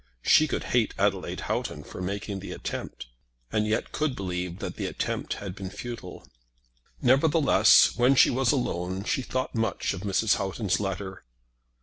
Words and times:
She 0.23 0.47
could 0.47 0.63
hate 0.73 0.95
Adelaide 0.97 1.41
Houghton 1.41 1.83
for 1.83 2.01
making 2.01 2.39
the 2.39 2.53
attempt, 2.53 3.05
and 3.51 3.67
yet 3.67 3.91
could 3.91 4.15
believe 4.15 4.57
that 4.57 4.75
the 4.75 4.87
attempt 4.87 5.35
had 5.35 5.53
been 5.55 5.69
futile. 5.69 6.27
Nevertheless 7.03 7.95
when 7.95 8.15
she 8.15 8.31
was 8.31 8.51
alone 8.51 9.03
she 9.03 9.21
thought 9.21 9.53
much 9.53 9.93
of 9.93 10.01
Mrs. 10.01 10.37
Houghton's 10.37 10.79
letter. 10.79 11.23